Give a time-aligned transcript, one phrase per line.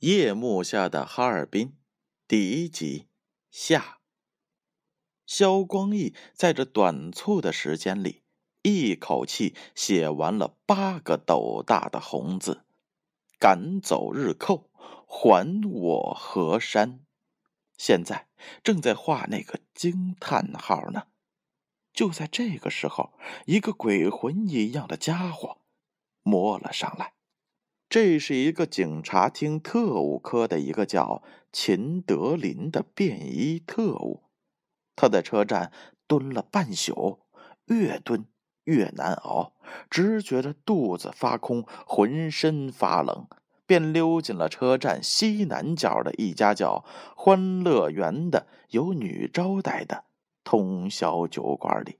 [0.00, 1.74] 夜幕下的哈尔滨，
[2.28, 3.08] 第一集
[3.50, 4.00] 下。
[5.24, 8.22] 肖光义在这短促的时间里，
[8.60, 12.66] 一口气写完了八个斗大的红字
[13.40, 14.70] ：“赶走日寇，
[15.06, 17.00] 还我河山。”
[17.78, 18.28] 现在
[18.62, 21.06] 正在画那个惊叹号呢。
[21.94, 25.62] 就在这个时候，一个鬼魂一样的家伙
[26.22, 27.14] 摸了上来。
[27.88, 34.24] 这是一个警察厅特务科的一个叫秦德林的便衣特务。
[34.96, 35.72] 他在车站
[36.06, 37.20] 蹲了半宿，
[37.66, 38.26] 越蹲
[38.64, 39.52] 越难熬，
[39.88, 43.28] 只觉得肚子发空，浑身发冷，
[43.66, 46.84] 便溜进了车站西南角的一家叫
[47.16, 50.04] “欢乐园”的有女招待的。
[50.42, 51.98] 通宵酒馆里，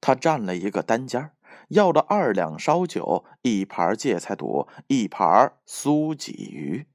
[0.00, 1.30] 他占了一个单间
[1.68, 6.86] 要了二两烧酒，一盘芥菜肚，一盘酥鲫鱼。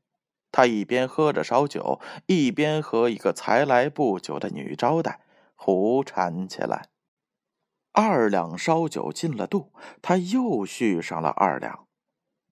[0.52, 5.22] 他一边喝着烧酒，一边和一个才来不久的女招待
[5.56, 6.88] 胡缠起来。
[7.92, 11.88] 二两烧酒进了肚，他又续上了二两。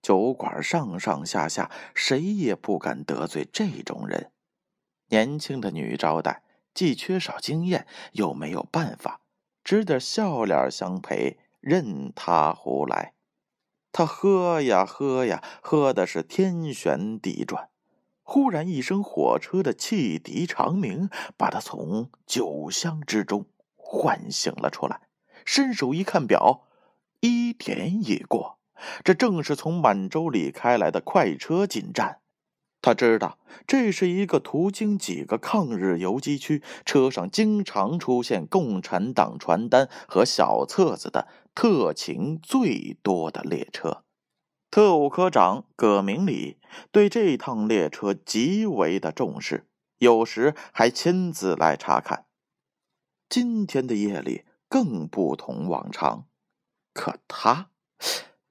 [0.02, 4.32] 酒馆上上下下，谁也不敢得罪这种人。
[5.08, 6.42] 年轻的女招待。
[6.74, 9.20] 既缺少经验，又没有办法，
[9.62, 13.14] 只得笑脸相陪，任他胡来。
[13.90, 17.70] 他喝呀喝呀，喝的是天旋地转。
[18.22, 25.02] 忽然一声火车的汽笛长鸣，把他从酒香之中唤醒了出来。
[25.44, 26.66] 伸手一看表，
[27.20, 28.58] 一点已过，
[29.02, 32.20] 这正是从满洲里开来的快车进站。
[32.84, 44.04] 他知道这是一个途经几个抗日游击区、车上经常出现共产党传单和小册子的特勤最多的列车。
[44.70, 46.58] 特务科长葛明礼
[46.92, 52.26] 对这趟列车极为的重视，有时还亲自来查看。
[53.30, 56.26] 今天的夜里更不同往常，
[56.92, 57.70] 可他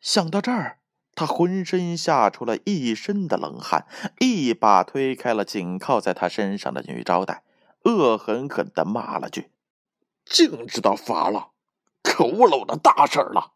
[0.01, 0.79] 想到这儿。
[1.15, 3.85] 他浑身吓出了一身的冷汗，
[4.19, 7.43] 一把推开了紧靠在他身上的女招待，
[7.83, 9.51] 恶狠狠地骂了句
[10.25, 11.49] ：“净知道发了，
[12.01, 13.51] 可误了我的大事了！”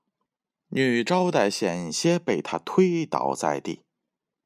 [0.70, 3.84] 女招待险些被他推倒在地，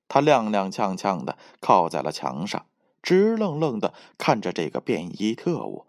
[0.07, 2.67] 他踉踉跄跄地靠在了墙上，
[3.01, 5.87] 直愣愣地看着这个便衣特务。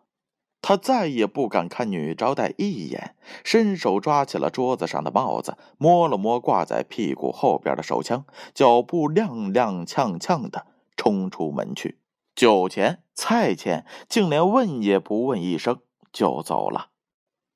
[0.63, 8.25] 他再也不敢看女招待一眼，伸手抓起了桌子上的帽子，摸了摸挂在屁股后边的手枪，
[8.55, 11.99] 脚步踉踉跄跄的冲出门去。
[12.37, 15.81] 酒钱、菜钱，竟连问也不问一声
[16.13, 16.91] 就走了。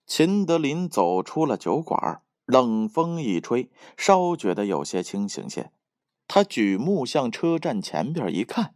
[0.04, 5.70] 秦德林走出了酒馆，冷风一吹，稍觉得有些清醒些。
[6.28, 8.74] 他举目向车站前边一看，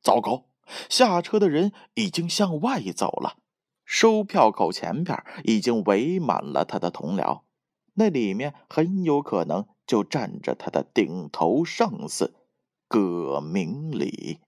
[0.00, 0.44] 糟糕，
[0.88, 3.38] 下车的人已经向外走了。
[3.86, 7.42] 收票口前边已经围满了他的同僚，
[7.94, 12.34] 那里面很有可能就站着他的顶头上司
[12.88, 14.40] 葛明礼。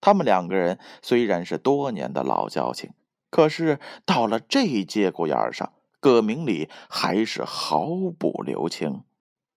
[0.00, 2.92] 他们两个人虽然是多年的老交情，
[3.30, 7.86] 可是到了这节骨眼上，葛明礼还是毫
[8.18, 9.04] 不留情。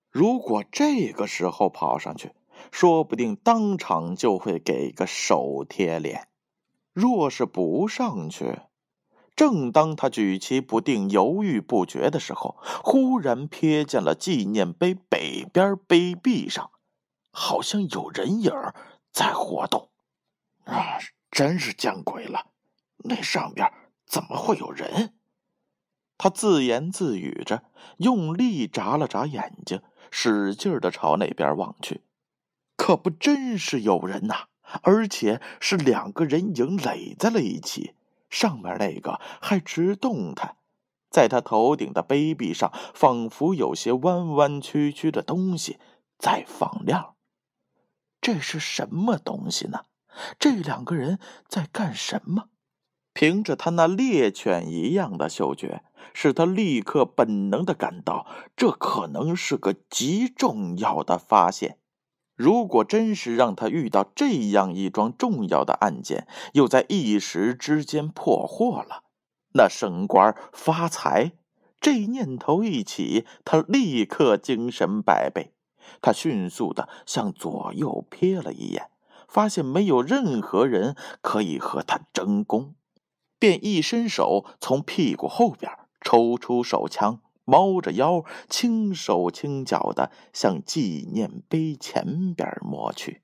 [0.10, 2.32] 如果这个时候跑上去，
[2.72, 6.22] 说不定当场就会给个手贴脸；
[6.94, 8.60] 若是不上去，
[9.36, 16.72] 正当他举棋不定、犹豫不决的时候，忽然瞥见了纪念碑北边碑壁上，
[17.32, 18.52] 好像有人影
[19.12, 19.90] 在活动。
[20.64, 20.98] 啊，
[21.30, 22.48] 真是见鬼了！
[23.00, 23.72] 那上边
[24.08, 25.14] 怎么会有人？
[26.18, 27.64] 他自言自语着，
[27.98, 32.02] 用力眨了眨眼睛，使劲的朝那边望去。
[32.78, 34.46] 可不，真是有人呐，
[34.82, 37.96] 而且是两个人影垒在了一起。
[38.36, 40.58] 上面那个还直动弹，
[41.10, 45.80] 在他头顶的杯壁上，仿佛有些弯弯曲曲的东西
[46.20, 47.16] 在放亮。
[48.20, 49.86] 这是什么东西呢？
[50.38, 51.18] 这两个人
[51.48, 52.50] 在干什么？
[53.14, 58.28] 凭着他那猎犬一样的嗅觉，使他立刻本能的感到，
[58.58, 61.80] 这可能是个极重要的发现。
[62.36, 69.04] 如果真是让他遇到这样一桩重要的案件，又在一时之间破获了，
[69.54, 71.32] 那升官发财，
[71.80, 75.54] 这念头一起，他立刻精神百倍。
[76.02, 78.90] 他迅速的向左右瞥了一眼，
[79.28, 82.76] 发现没有任何人可以和他争功，
[83.40, 85.72] 便一伸手从屁股后边
[86.02, 87.22] 抽出手枪。
[87.46, 93.22] 猫着腰，轻手轻脚的向纪念碑前边摸去。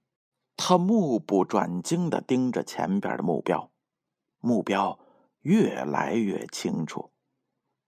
[0.55, 3.71] 他目不转睛的盯着前边的目标，
[4.39, 4.99] 目标
[5.41, 7.11] 越来越清楚。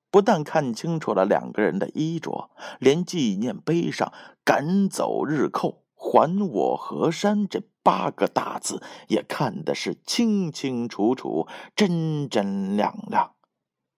[0.09, 2.49] 不但看清楚了两个人的衣着，
[2.79, 4.11] 连纪念碑上
[4.43, 13.32] “赶走日寇，还我河山”这八个大字也看的是清清楚楚、真真亮亮。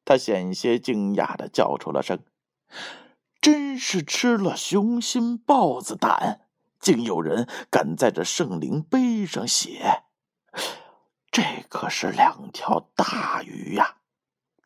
[0.05, 2.19] 他险些惊讶的叫出了声
[3.41, 6.47] ：“真是吃了雄心豹子胆，
[6.79, 10.03] 竟有人敢在这圣灵碑上写！
[11.31, 13.97] 这可是两条大鱼呀！”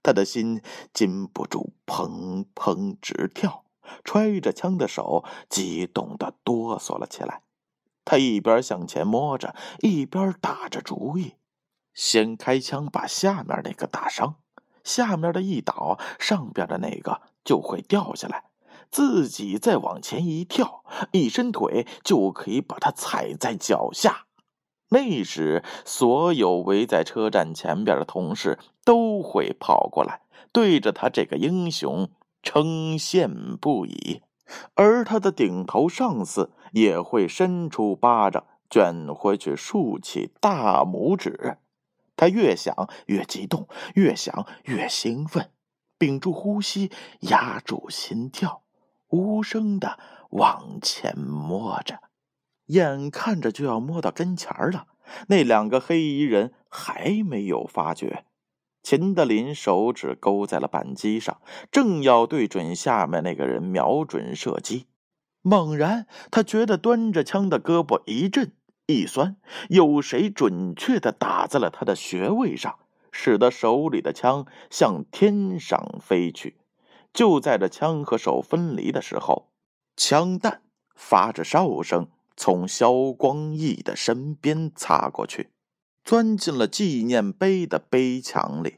[0.04, 0.62] 他的心
[0.94, 3.66] 禁不住砰砰直跳，
[4.04, 7.42] 揣着枪的手激动的哆嗦了起来。
[8.06, 11.36] 他一边向前摸着，一边打着主意：
[11.94, 14.36] 先开枪把下面那个打伤，
[14.90, 18.46] 下面的一倒，上边的那个就会掉下来，
[18.90, 24.26] 自己再往前一跳，一伸腿就可以把他踩在脚下。
[24.90, 30.22] 那时，所有围在车站前边的同事都会跑过来，
[30.52, 32.10] 对着他这个英雄
[32.42, 34.24] 称羡不已，
[34.74, 41.60] 而他的顶头上司也会伸出巴掌卷回去，竖起大拇指。
[42.19, 42.75] 他越想
[43.06, 45.51] 越激动，越想越兴奋，
[45.98, 48.63] 屏住呼吸，压住心跳，
[49.07, 49.98] 无声的
[50.31, 52.01] 往前摸着。
[52.66, 54.88] 眼看着就要摸到跟前了，
[55.30, 58.25] 那两个黑衣人还没有发觉。
[58.83, 64.88] 秦德林手指勾在了扳机上，正要对准下面那个人瞄准射击，
[65.42, 68.51] 猛然他觉得端着枪的胳膊一震
[68.90, 69.36] 一酸，
[69.70, 72.80] 有谁准确的打在了他的穴位上，
[73.12, 76.58] 使得手里的枪向天上飞去。
[77.14, 79.52] 就在这枪和手分离的时候，
[79.96, 80.64] 枪弹
[80.96, 82.08] 发着哨声。
[82.42, 85.50] 从萧光义的身边擦过去，
[86.06, 88.78] 钻进了纪念碑的碑墙里。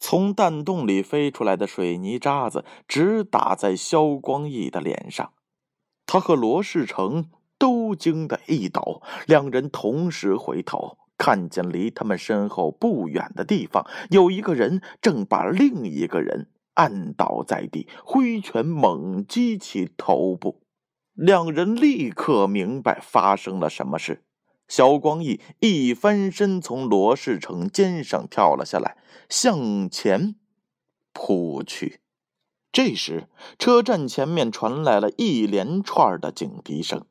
[0.00, 5.34] 从弹洞里飞出来的水泥渣子直打在萧光义的脸上，
[6.06, 9.02] 他和罗世成都惊得一抖。
[9.26, 20.62] 两人同时回头，看见离他们身后不远的地方有一个人正把另一个人按倒在地，挥拳猛击其头部。
[21.14, 24.22] 两人立刻明白发生了什么事。
[24.68, 28.98] 肖光义一翻身，从罗世成肩上跳了下来，
[29.28, 30.34] 向前
[31.12, 32.00] 扑去。
[32.72, 33.28] 这时，
[33.58, 37.06] 车站前面传来了一连串的警笛声，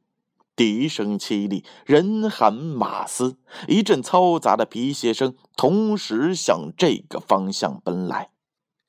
[0.56, 3.38] 笛声凄厉，人喊马嘶，
[3.68, 8.30] 一阵嘈杂的皮鞋声同时向这个方向奔来。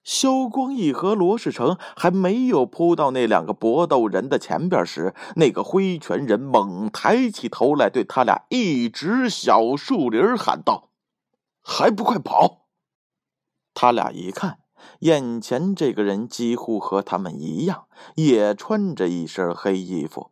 [0.04, 10.90] 萧光义和罗世成还没有扑到那两个搏斗人的前边时，那个挥拳人猛抬起头来，对他俩一指小树林，喊道
[11.60, 12.68] ：“还不快跑！”
[13.74, 14.60] 他俩一看，
[15.00, 20.30] 眼前这个人几乎和他们一样，也穿着一身黑衣服，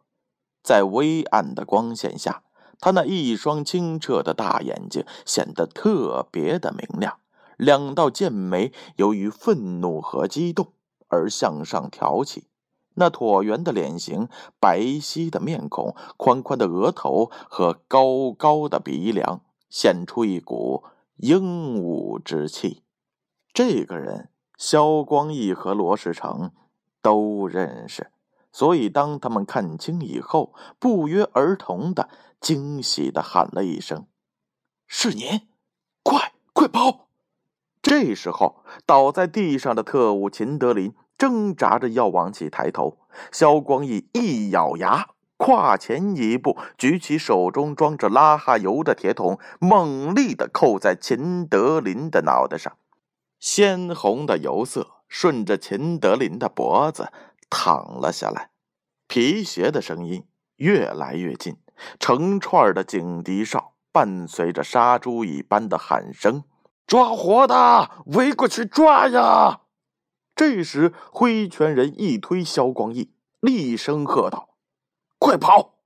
[0.65, 2.43] 在微暗的光线下，
[2.81, 7.19] 他那一双清澈的大眼睛显得特别的明亮。
[7.57, 10.73] 两道剑眉由于愤怒和激动
[11.07, 12.49] 而向上挑起，
[12.95, 14.29] 那椭圆的脸型、
[14.59, 20.83] 白皙的面孔、宽宽的额头和高高的鼻梁，显出一股
[21.19, 22.83] 英武之气。
[23.53, 26.51] 这个人，萧光义和罗世成
[27.01, 28.11] 都认识，
[28.55, 32.09] 所以当他们看清以后，不约而同的
[32.41, 34.07] 惊喜的喊了一声
[34.87, 35.49] ：“是您！
[36.05, 37.09] 快快跑！”
[37.83, 43.01] 这时候，倒在地上的特务秦德林挣扎着要往起抬头。
[43.33, 52.73] 肖光义一咬牙，跨前一步，举起手中装着拉哈油的铁桶，猛力的扣在秦德林的脑袋上。
[53.41, 57.13] 鲜红的油色顺着秦德林的脖子
[57.55, 58.51] 躺了下来。
[59.07, 61.57] 皮鞋的声音越来越近，
[62.01, 66.43] 成串的警笛哨伴随着杀猪一般的喊声。
[66.85, 69.61] 抓活的，围过去抓呀！
[70.35, 74.57] 这时，挥拳人一推萧光义，厉声喝道
[75.21, 75.77] ：“快跑！”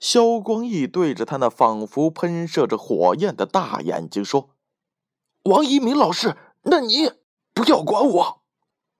[0.00, 4.50] 萧光义对着他那仿佛喷射着火焰的大眼睛说
[5.44, 7.12] ：“王一鸣老师，那你
[7.54, 8.42] 不要管我。”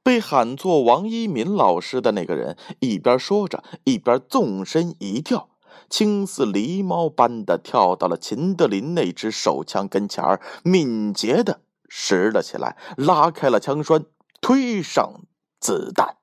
[0.06, 5.48] 被喊作王一民老师的那个人一边说着，一边纵身一跳。
[5.90, 11.58] 轻似狸猫般的跳到了秦德林那支手枪跟前儿，敏捷的
[11.88, 14.04] 拾了起来，拉开了枪栓，
[14.40, 15.22] 推上
[15.58, 16.18] 子弹。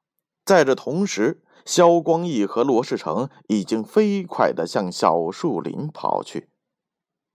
[0.45, 6.47] 在这同时，肖光义和罗世成已经飞快的向小树林跑去。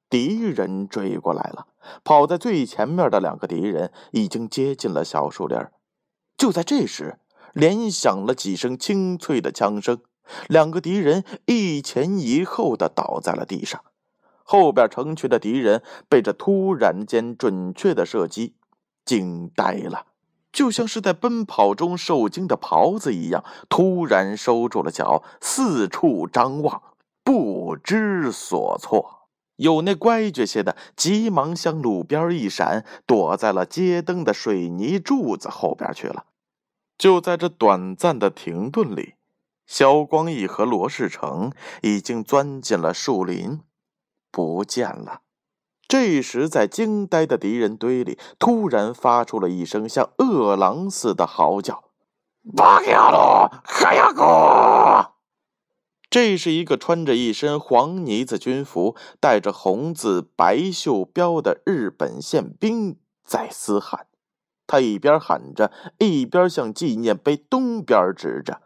[0.08, 1.66] 敌人追过来了，
[2.02, 5.58] 跑在最前面的两个敌人已经接近了小树林。
[6.38, 7.18] 就在这时，
[7.52, 10.00] 连响了几声清脆的枪声，
[10.46, 13.82] 两个敌人一前一后的倒在了地上。
[14.44, 18.54] 后边成群的敌人被这突然间准确的射击
[19.04, 20.06] 惊呆了，
[20.52, 26.80] 就像是在奔跑中受惊的狍子一样，突然收住了脚，四处张望，
[27.24, 29.16] 不知所措。
[29.56, 36.26] 有那乖觉些的，急忙向路边一闪，躲在了街灯的水泥柱子后边去了。
[36.98, 39.14] 就在这短暂的停顿里，
[39.64, 41.52] 肖光义和罗世成
[41.82, 43.60] 已经钻进了树林，
[44.32, 45.22] 不见了。
[45.86, 51.84] 这时，在惊呆的敌人堆里，突然发出了一声像饿狼似的嚎叫
[52.54, 55.12] ：“巴亚罗，哈亚哥！”
[56.10, 64.07] 这是一个穿着一身黄呢子军服、带着红字白袖标的日本宪兵在嘶喊。
[64.68, 68.60] 他一边喊着，一边向纪念碑东边指着。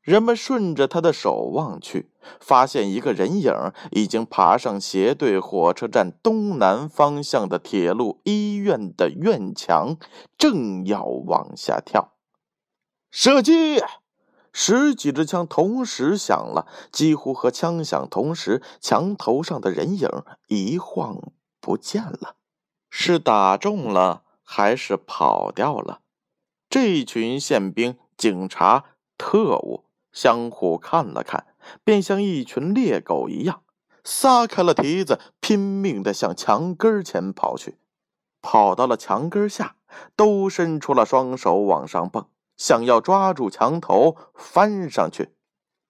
[0.00, 2.10] 人们顺着他的手望去，
[2.40, 3.54] 发现一个人影
[3.92, 9.96] 已经爬上斜对火车站东南方向的铁路医院的院墙，
[10.36, 12.14] 正要往下跳。
[13.10, 13.80] 射击！
[14.52, 20.08] 十几支枪同时响了，几乎和枪响同时，墙头上的人影
[20.48, 22.36] 一晃不见了。
[22.90, 26.00] 是打中了，还是跑掉了？
[26.70, 28.84] 这群宪兵、警察、
[29.18, 31.46] 特务相互看了看，
[31.82, 33.62] 便像一群猎狗一样，
[34.04, 37.78] 撒开了蹄子，拼命的向墙根前跑去。
[38.42, 39.76] 跑到了墙根下，
[40.14, 42.26] 都伸出了双手往上蹦。
[42.56, 45.30] 想要抓住墙头翻上去，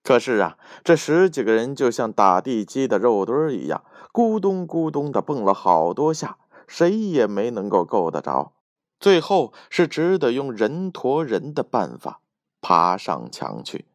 [0.03, 8.53] 可是啊，这十几个人就像打地基的肉墩一样，咕咚咕咚的蹦了好多下，谁也没能够够得着。
[9.01, 12.21] 最后是只得用人驮人的办法
[12.61, 13.87] 爬上墙去，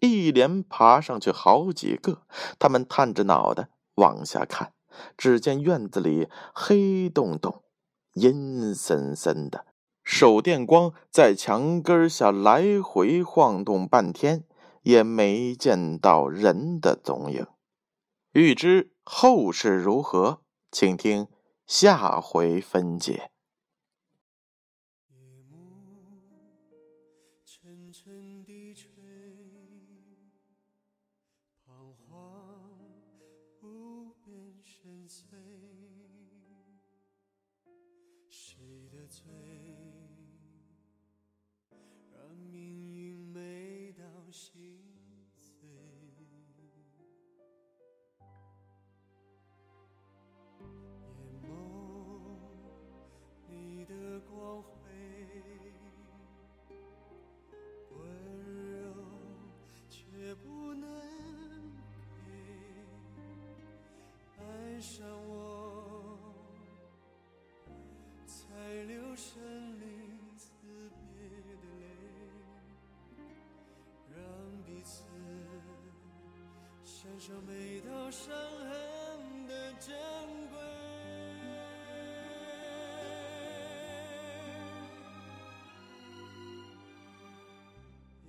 [0.00, 2.22] 一连爬上去好几个。
[2.58, 4.72] 他们探着脑袋往下看，
[5.16, 7.62] 只见院子里黑洞洞、
[8.14, 9.66] 阴森森的。
[10.02, 14.44] 手电光在墙根下来回晃动半天，
[14.82, 17.46] 也没见到人的踪影。
[18.32, 20.40] 欲知后事如何，
[20.70, 21.26] 请听
[21.66, 23.30] 下回分解。
[38.30, 39.85] 谁的罪？
[77.18, 79.96] 享受每道伤痕的珍
[80.50, 80.58] 贵，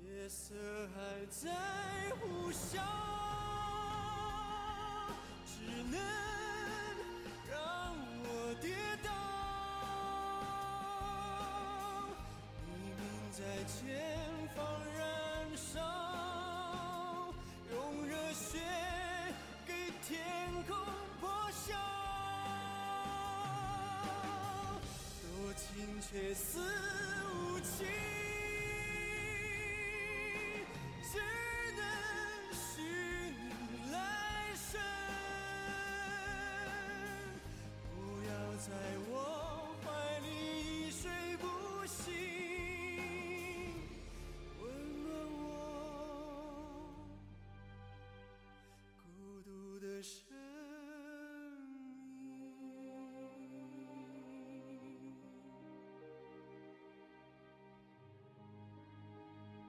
[0.06, 0.56] 夜色
[0.96, 1.52] 还在
[2.22, 2.80] 呼啸，
[26.10, 27.86] 却似无情。